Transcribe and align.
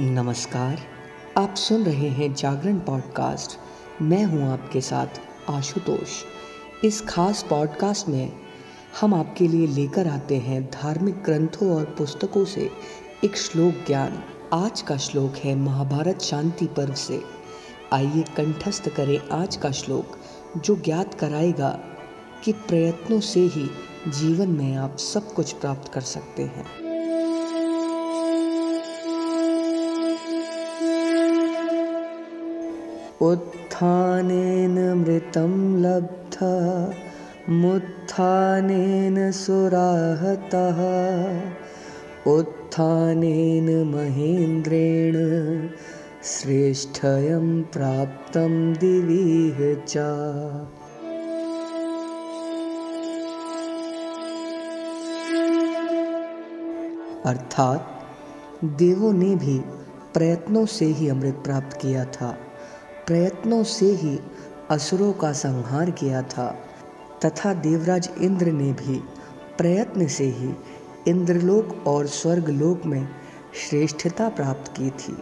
नमस्कार, 0.00 0.80
आप 1.36 1.54
सुन 1.54 1.84
रहे 1.84 2.08
हैं 2.08 2.34
जागरण 2.34 2.78
पॉडकास्ट। 2.78 3.58
मैं 4.02 4.24
हूँ 4.24 4.52
आपके 4.52 4.80
साथ 4.80 5.06
आशुतोष। 5.50 6.10
इस 6.84 7.00
खास 7.00 7.42
पॉडकास्ट 7.42 8.08
में 8.08 8.32
हम 9.00 9.14
आपके 9.14 9.48
लिए 9.48 9.66
लेकर 9.66 10.08
आते 10.08 10.38
हैं 10.38 10.70
धार्मिक 10.70 11.22
ग्रंथों 11.22 11.70
और 11.76 11.84
पुस्तकों 11.84 12.44
से 12.44 12.70
एक 13.24 13.36
श्लोक 13.36 13.74
ज्ञान। 13.86 14.22
आज 14.52 14.82
का 14.82 14.96
श्लोक 14.96 15.36
है 15.36 15.54
महाभारत 15.54 16.22
शांति 16.22 16.66
पर्व 16.66 16.94
से। 16.94 17.22
आइए 17.92 18.24
कंठस्थ 18.36 18.88
करें 18.88 19.18
आज 19.32 19.56
का 19.56 19.70
श्लोक, 19.70 20.18
जो 20.56 20.76
ज्ञात 20.76 21.14
कराएगा 21.14 21.78
कि 22.44 22.52
प्रयत्नों 22.52 23.20
से 23.20 23.40
ही 23.40 23.70
जीवन 24.08 24.48
में 24.48 24.76
आप 24.76 24.96
सब 24.96 25.32
कुछ 25.32 25.52
प्राप्त 25.52 25.92
कर 25.92 26.00
सकते 26.00 26.42
हैं। 26.42 26.83
उत्थानेन 33.22 34.92
मृतं 34.92 35.82
लब्ध, 35.82 36.44
मुत्थानेन 37.50 39.32
सुराहतः, 39.32 40.78
उत्थानेन 42.32 43.82
महेन्द्रेण 43.82 45.14
श्रेष्ठयं 46.24 47.62
प्राप्तं 47.62 48.72
दिवीह 48.72 49.82
च। 49.88 49.96
अर्थात, 57.26 58.06
देवों 58.64 59.12
ने 59.12 59.36
भी 59.36 59.58
प्रयत्नों 60.14 60.66
से 60.66 60.84
ही 60.84 61.08
अमृत 61.08 61.34
प्राप्त 61.34 61.76
किया 61.76 62.04
था। 62.04 62.38
प्रयत्नों 63.06 63.64
से 63.64 63.86
ही 63.86 64.18
असुरों 64.70 65.12
का 65.12 65.32
संहार 65.32 65.90
किया 65.90 66.22
था, 66.22 66.46
तथा 67.24 67.54
देवराज 67.54 68.10
इंद्र 68.18 68.46
ने 68.46 68.72
भी 68.72 68.98
प्रयत्न 69.58 70.06
से 70.06 70.24
ही 70.24 70.54
इंद्रलोक 71.08 71.84
और 71.86 72.06
स्वर्गलोक 72.06 72.86
में 72.86 73.08
श्रेष्ठता 73.54 74.28
प्राप्त 74.28 74.72
की 74.76 74.90
थी। 74.90 75.16